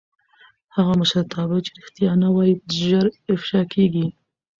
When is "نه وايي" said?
2.23-2.55